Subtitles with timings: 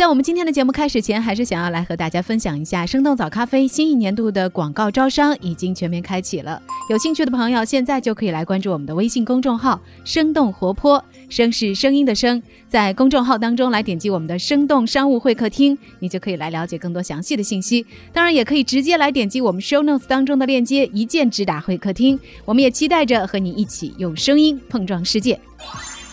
[0.00, 6.58] 在我们今天的节目开始前，还是想要来和大家分享一下，生动早咖啡新一年度的广告招商已经全面开启了。
[6.88, 17.84] 有兴趣的朋友，现在就可以来关注我们的微信公众号“生动活泼”，声是声音的声，在公众号当中来点击我们的“生动商务会客厅”，你就可以来了解更多详细的信息。
[18.10, 22.18] 当然，也可以直接来点击我们 show notes 当中的链接，一键直达会客厅。
[22.46, 25.38] 我们也期待着和你一起用声音碰撞世界。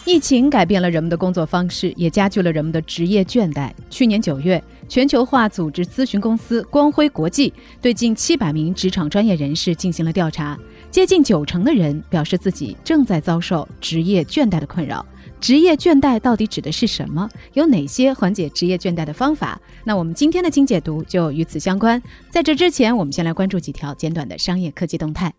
[0.08, 3.70] 疫情改变了人们的工作方式，也加剧了人们的职业倦怠。
[3.90, 10.58] 去年九月，全球化组织咨询公司光辉国际对近七百名职场专业人士进行了调查，
[10.90, 15.06] 接近九成的人表示自己正在遭受职业倦怠的困扰。
[15.42, 17.30] 职业倦怠到底指的是什么？
[17.52, 19.60] 有哪些缓解职业倦怠的方法？
[19.84, 22.02] 那我们今天的精解读就与此相关。
[22.30, 25.34] 在这之前，我们先来关注几条简短的商业科技动态。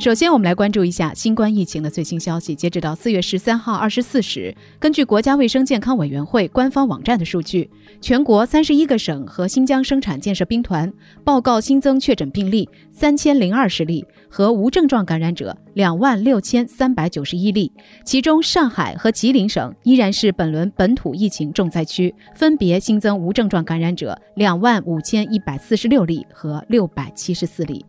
[0.00, 2.54] 首先，我们来关注一下新冠疫情的最新消息。
[2.54, 7.70] 截止到四月十三号二十四时，根据国家卫生健康委员会官方网站的数据，
[8.00, 10.90] 全国三十一个省和新疆生产建设兵团
[11.22, 17.70] 报告新增确诊病例三千零二十例和无症状感染者两万六千三百九十一例，
[18.02, 27.84] 其中上海和吉林省依然是本轮本土疫情重灾区，分别新增无症状感染者两万五千一百四十六例和六百七十四例。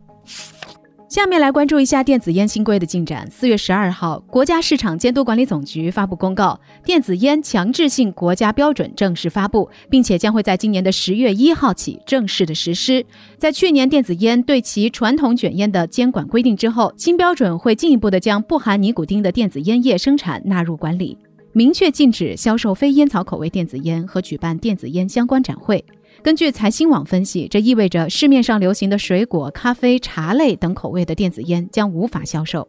[1.12, 3.30] 下面来关注一下电子烟新规的进展。
[3.30, 13.04] 四月十二号，国家市场监督管理总局发布公告，电子烟强制性国家标准正式发布，并且将会在今年的十月一号起正式的实施。
[13.36, 21.18] 在去年电子烟对其传统卷烟的监管规定之后，新标准会进一步的将不含尼古丁的电子烟叶生产纳入管理，
[21.52, 25.84] 明确禁止销售非烟草口味电子烟和举办电子烟相关展会。
[26.22, 32.68] 根据财新网分析，这意味着市面上流行的水果、咖啡、茶类等口味的电子烟将无法销售。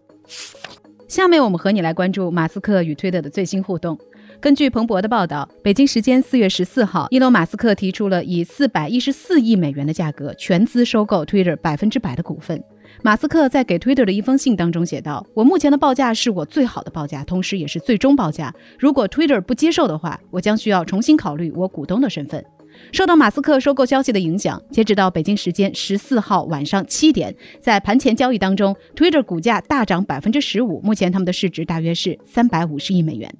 [1.08, 3.96] 下面我们和你来关注马斯克与推特的最新互动。
[4.42, 12.60] 根据彭博的报道，北京时间四月十四号，伊隆·马斯克提出了以四百一十四亿美元的价格全资收购 Twitter 百分之百的股份。
[13.04, 18.52] 马斯克在给 Twitter 的一封信当中写道：“我目前的报价是我最好的报价，同时也是最终报价。
[18.80, 22.44] 如果 Twitter 不接受的话，我将需要重新考虑我股东的身份。”
[22.92, 33.34] 受到马斯克收购消息的影响，截止到北京时间十四号晚上七点，在盘前交易当中，Twitter 股价大涨百分之十五，目前他们的市值大约是三百五十亿美元。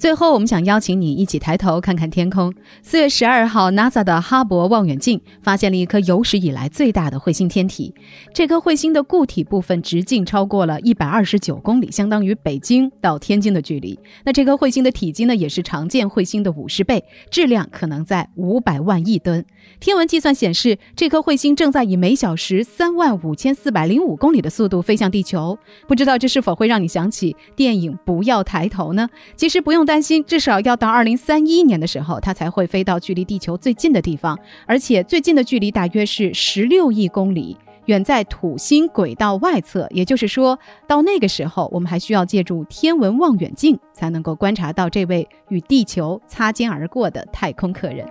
[0.00, 2.50] 最后，我们想邀请你一起抬头看看天空。
[2.82, 7.94] 四月十二号，NASA 的哈勃望远镜发现了一颗有史以来最大的彗星天体。
[8.32, 13.98] 这颗彗星的固体部分直径超过了一百二十九公里，相当于北京到天津的距离。
[14.24, 19.44] 那这颗彗星的体积呢，也是常见彗星的五十倍，质量可能在五百万亿吨。
[19.80, 25.58] 天文计算显示，这颗彗星正在以每小时三万五千四百零五公里的速度飞向地球。
[25.86, 29.06] 不知道这是否会让你想起电影《不要抬头》呢？
[29.36, 29.89] 其实不用。
[29.90, 37.56] 担心至少要到二零三一年的时候，它才会飞到距离地球最近的地方，而且最近的距离大约是十六亿公里，
[37.86, 39.88] 远在土星轨道外侧。
[39.90, 40.56] 也就是说，
[40.86, 48.06] 到那个时候，我们还需要借助天文望远镜才能够观察到这位与地球擦肩而过的太空客人。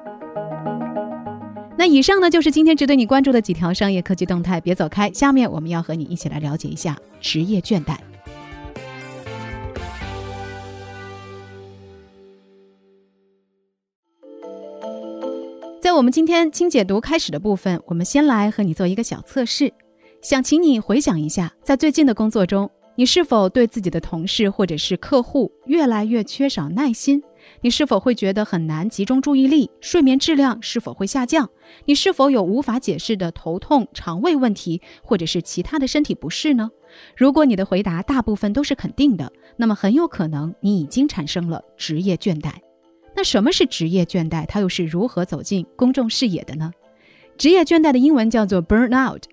[1.77, 4.59] 那以上呢，就是今天值得你关注的几条商业科技动态。
[4.59, 7.95] 别走开，下面我们要和你一起来了解一下职业倦怠。
[15.81, 19.71] 在我们今天轻解读开始的部分，我们先来和你做一个小测试，
[20.21, 27.23] 想请你回想一下，在最近的工作中，你是否对自己的同事或者是客户越来越缺少耐心？
[27.61, 29.71] 你是否会觉得很难集中注意力？
[29.79, 31.49] 睡眠质量是否会下降？
[31.85, 36.69] 你是否有无法解释的头痛、肠胃问题，或者是其他的身体不适呢？
[37.15, 42.51] 如果你的回答大部分都是肯定的，那么很有可能你已经产生了职业倦怠。
[43.19, 44.45] 那什么是职业倦怠？
[44.45, 46.71] 它又是如何走进公众视野的呢？
[47.37, 49.23] 职业倦怠的英文叫做 burnout，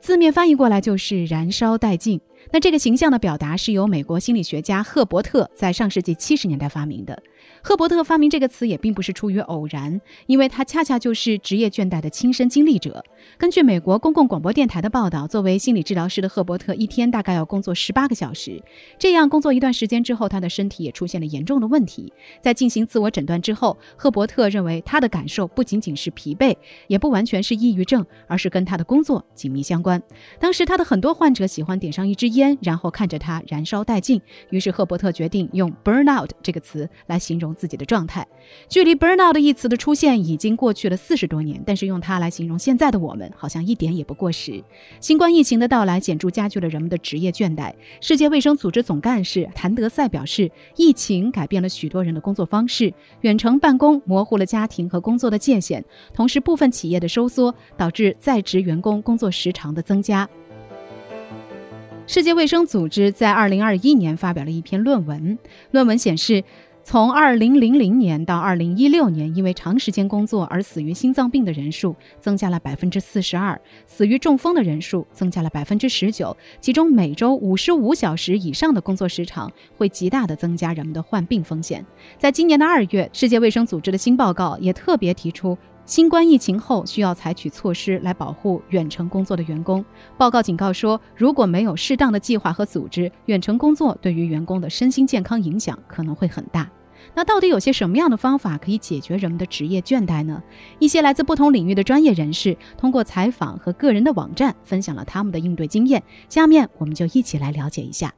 [0.00, 2.20] 字面翻译过来就是燃烧殆尽。
[2.52, 7.22] 那这个形象的表达是由美国心理学家赫伯特在上世纪七十年代发明的。
[7.62, 13.04] 赫伯特发明这个词也并不是出于偶然，因为他恰恰就是职业倦怠的亲身经历者。
[13.36, 18.62] 根据美国公共广播电台的报道，作为心理治疗师的赫伯特一天大概要工作十八个小时。
[18.98, 22.12] 这样工作一段时间之后，他的身体也出现了严重的问题。
[22.40, 26.56] 在进行自我诊断之后，赫伯特认为他的感受不仅仅是疲惫，
[26.86, 30.00] 也不完全是抑郁症，而是跟他的工作紧密相关。
[30.38, 34.20] 当时他的很多患者喜欢点上一支烟烟，然后看着它燃烧殆尽。
[34.50, 37.56] 于是赫伯特决定用 “burnout” 这个词来形容。
[37.56, 38.26] 自己的状态，
[38.68, 44.62] 距离 burnout 一词的出现已经过去了四十多年，但是用它来形容现在的我们，好像一点也不过时。
[45.00, 47.72] 新冠疫情的到来显著加剧了人们的职业倦怠。
[48.00, 52.92] 世界卫生组织总干事谭德赛表示，疫情改变了许多人的工作方式，
[53.22, 55.82] 远程办公模糊了家庭和工作的界限，
[56.12, 60.28] 同时部分企业的收缩导致在职员工工作时长的增加。
[62.06, 65.36] 世界卫生组织在二零二一年发表了一篇论文，
[65.72, 66.42] 论文显示。
[66.88, 76.36] 从二零零零年到二零一六年，因为长时间工作而死于心脏病的人数增加了百分之四十二，死于中风的人数增加了百分之十九。
[76.60, 81.84] 其中，每周五十五小时以上的工作时长会极大的增加人们的患病风险。
[82.20, 89.84] 在今年的二月，世界卫生组织的新报告也特别提出，新冠疫情后需要采取措施来保护远程工作的员工。
[90.18, 96.68] 报告警告说，如果没有适当的计划和组织，远程工作对于员工的身心健康影响可能会很大。
[97.14, 100.42] 那到底有些什么样的方法可以解决人们的职业倦怠呢？
[100.80, 106.02] 一些来自不同领域的专业人士通过采访和个人的网站分享了他们的应对经验。
[106.28, 108.12] 下面我们就一起来了解一下。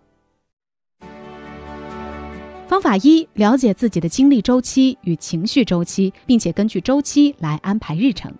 [2.68, 8.30] 方法一：了解自己的精力周期与情绪周期，并且根据周期来安排日程。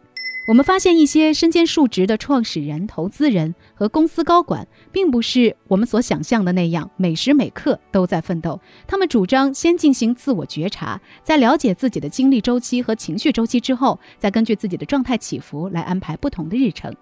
[0.47, 8.61] 我们发现，一些身兼数职的创始人、投资人和公司高管，并不是我们所想象的那样每时每刻都在奋斗。
[8.87, 16.95] 他们主张先进行自我觉察，在了解自己的精力周期和情绪周期之后，再根据自己的状态起伏来安排不同的日程。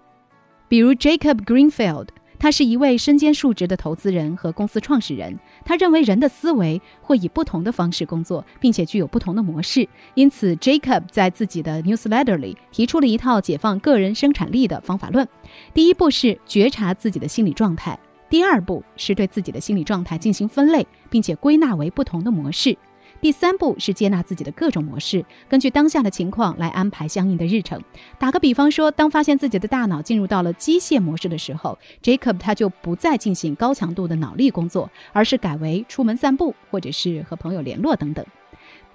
[0.69, 2.07] 比如 Jacob Greenfield。
[2.39, 5.37] 他是一位身兼数职的投资人和公司创始人。
[5.65, 9.87] 他认为人的思维会以不同的方式工作，并且具有不同的模式。
[10.13, 15.27] 因此，Jacob 在自己的 newsletter 里提出了一套解放个人生产力的方法论。
[15.73, 17.97] 第一步是觉察自己的心理状态；
[18.29, 22.77] 第二步是对自己的心理状态进行分类，并且归纳为不同的模式。
[23.19, 27.81] 第三步是接纳自己的各种模式，根据当下的情况来安排相应的日程。
[28.19, 38.25] 打个比方说，当发现自己的大脑进入到了机械模式的时候，Jacob 他就不再进行高强度的脑力工作，而是改为出门散步，或者是和朋友联络等等。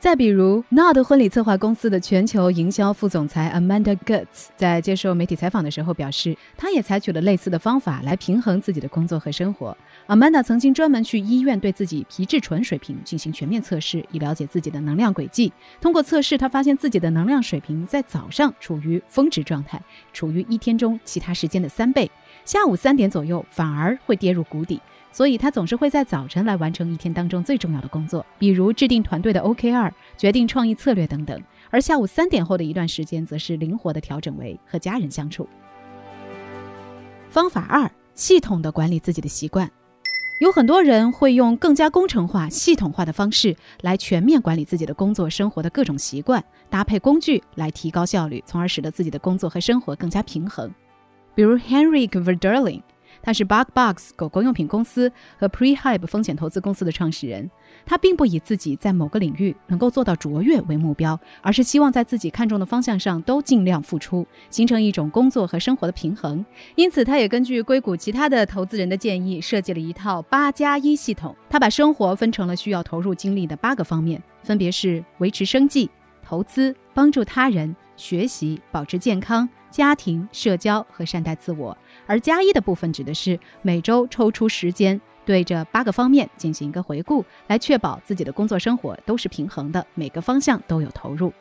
[0.02, 9.76] 再比如，Nod 婚礼策划公司的全球营销副总裁 Amanda Goetz 在接受媒体采访的时候表示，他也采取了类似的方法来平衡自己的工作和生活。
[10.08, 15.52] Amanda 曾经专门去医院对自己皮质醇水平进行全面测试，以了解自己的能量轨迹。
[15.80, 19.80] 通过测试，他发现自己的能量水平在早上处于峰值状态，
[20.12, 22.10] 处于一天中其他时间的三倍；
[22.44, 24.80] 下午三点左右反而会跌入谷底。
[25.12, 31.38] 所以他总是会在早晨来完成一天当中最重要的工作，比如制定团队的 OKR、决定创意策略等等。
[31.70, 35.46] 而下午三点后的一段时间，则是灵活的调整为和家人相处。
[37.28, 39.70] 方法二：系统的管理自己的习惯。
[40.40, 50.72] 有很多人会用更加工程化、系统化的方式来全面管理自己的工作生活的各种习惯，搭配工具来提高效率，从而使得自己的工作和生活更加平衡。
[51.34, 52.82] 比如 Henrik Verderling。
[53.22, 57.50] 他是 BugBox 狗狗用品公司和 Prehype 风险投资公司的创始人。
[57.86, 66.44] 他并不以自己在某个领域能够做到卓越为目标，而是希望在自己看重的方向上都尽量付出，形成一种工作和生活的平衡。
[66.74, 71.34] 因此，他也根据硅谷其他的投资人的建议，设计了一套八加一系统。
[71.48, 75.90] 他把生活分成了需要投入精力的八个方面，分别是维持生计、
[76.22, 79.48] 投资、帮助他人、学习、保持健康。
[79.72, 81.76] 家庭、社交和善待自我，
[82.06, 91.32] 而加一的部分指的是每周抽出时间，对这八个方面进行一个回顾，来确保自己的工作生活都是平衡的，每个方向都有投入。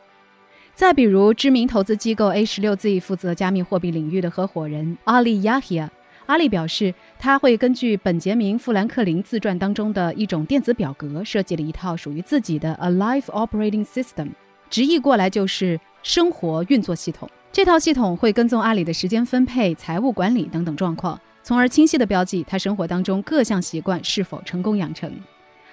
[0.74, 5.90] 再比如，知名投资机构 A 十六 Z 负责加密货币领域的合伙人阿里亚希亚，
[6.24, 14.30] 阿里表示，他会根据本杰明·富兰克林自传当中的一种电子表格，设计了一套属于自己的 A Life Operating System，
[14.70, 17.28] 直译过来就是生活运作系统。
[17.52, 25.12] 这套系统会跟踪阿里的时间分配、财务管理等等状况，从而清晰地标记他生活当中各项习惯是否成功养成。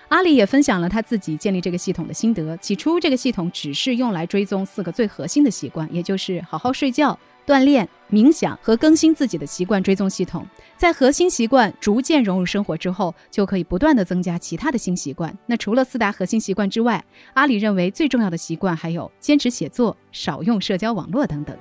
[0.09, 2.57] 阿里也分享了他自己建立这个系统的心得。
[2.57, 10.45] 起初，这个系统只是用来追踪四个最核心的习惯，也就是好好睡觉、锻炼、冥想和更新自己的习惯追踪系统。
[10.75, 15.33] 在核心习惯逐渐融入生活之后，就可以不断的增加其他的新习惯。
[15.45, 17.01] 那除了四大核心习惯之外，
[17.36, 21.55] 阿里认为最重要的习惯还有坚持写作、少用社交网络等等。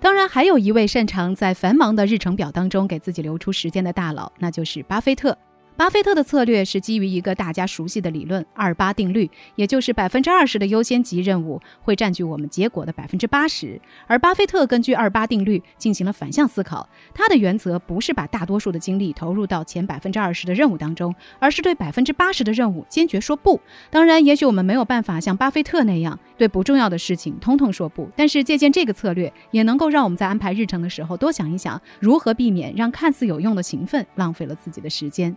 [0.00, 5.36] 当然，还有一位擅长在繁忙的日程表当中给自己留出时间的大佬，那就是巴菲特。
[5.78, 13.80] 巴菲特的策略是基于一个大家熟悉的理论——二八定律，也就是百分之二十的优先级任务会占据我们结果的百分之八十。
[14.08, 23.60] 而巴菲特根据二八定律进行了反向思考，他的原则不是把大多数的精力投入到前百分之二十的任务当中，而是对百分之八十的任务坚决说不。
[23.88, 35.36] 当然，也许我们没有办法像巴菲特那样对不重要的事情通通说不，但是借鉴这个策略，也能够让我们在安排日程的时候多想一想，如何避免让看似有用的勤奋浪费了自己的时间。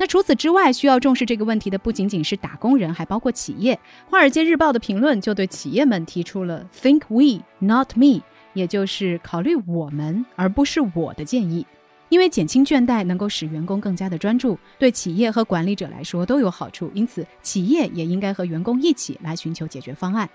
[0.00, 3.74] 那除此之外，需要重视这个问题的不仅仅是打工人，还包括企业。
[4.08, 8.22] 《华尔街日报》的评论就对企业们提出了 “think we, not me”，
[8.54, 11.66] 也就是考虑我们而不是我的建议。
[12.10, 16.90] 因为减轻倦怠能够使员工更加的专注，对企业和管理者来说都有好处。
[16.94, 20.30] 因此，企业也应该和员工一起来寻求解决方案。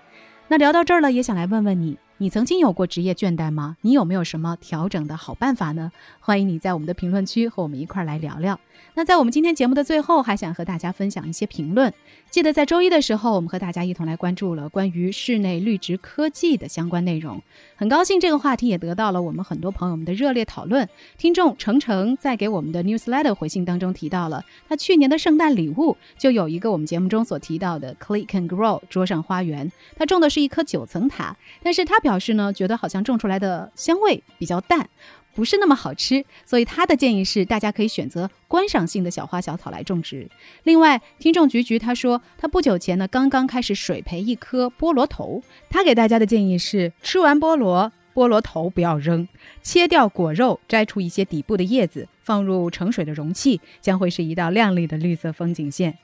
[0.46, 1.96] 那聊到这儿了，也想来问问你。
[2.16, 3.76] 你曾经有过职业倦怠吗？
[3.80, 5.90] 你有没有什么调整的好办法呢？
[6.20, 8.58] 欢迎你在我们的评论区和我们一块儿来聊聊。
[8.94, 11.92] 那在我们今天节目的最后，还想和大家分享一些评论。
[12.30, 17.42] 记得在周一的时候，我们和大家一同来关注了关于室内绿植科技的相关内容。
[17.74, 20.88] 很高兴这个话题也得到了我们很多朋友们的热烈讨论。
[21.18, 29.70] 听众程程在给我们的 newsletter 回信当中提到了，他去年的圣诞礼物就有一个我们节目中所提到的 Click and Grow 桌上花园。
[29.96, 34.86] 他种的是一棵九层塔，但是他表示呢，觉得好像种出来的香味比较淡，
[35.34, 40.28] 不是那么好吃，所以他的建议是，大家可以选择观赏性的小花小草来种植。
[40.64, 49.26] 另外，听众菊菊他说，他不久前呢刚刚开始水培一颗菠萝头，他给大家的建议是，吃完菠萝，菠萝头不要扔，
[49.62, 55.96] 切掉果肉，摘出一些底部的叶子，放入盛水的容器，将会是一道亮丽的绿色风景线。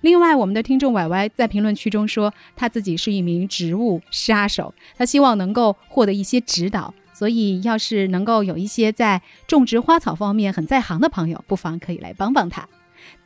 [0.00, 6.94] 另外，我们的听众歪歪在评论区中说，他自己是一名植物杀手，他希望能够获得一些指导。
[7.12, 12.66] 所以，要是能够有一些在种植花草方面很在行的朋友，不妨可以来帮帮他。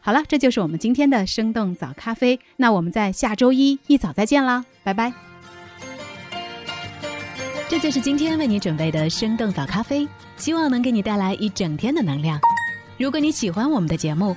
[0.01, 2.41] 好了，这就是我们今天的生动早咖啡。
[2.57, 5.13] 那我们在下周一一早再见啦，拜拜。
[7.69, 12.41] 这就是今天为你准备的生动早咖啡，希望能给你带来一整天的能量。
[12.99, 14.37] 如果你喜欢我们的节目，